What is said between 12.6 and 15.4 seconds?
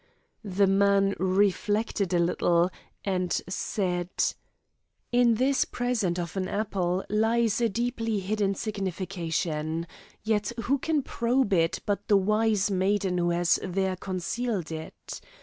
maiden who has there concealed it?